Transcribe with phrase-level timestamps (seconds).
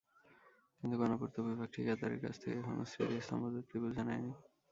[0.81, 4.31] কিন্তু গণপূর্ত বিভাগ ঠিকাদারের কাছ থেকে এখনো স্মৃতিস্তম্ভ দুটি বুঝে নেয়নি।